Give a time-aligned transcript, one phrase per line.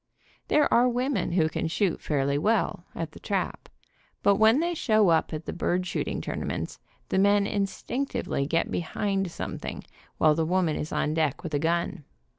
[0.47, 3.11] There are women who can shoot THE WOMAN BEHIND THE GUN 63 fairly well, at
[3.11, 3.69] the trap,
[4.23, 9.29] but when they show up at the bird shooting tournaments the men instinctively get behind
[9.29, 9.83] something
[10.17, 12.03] while the woman is on deck with a gun.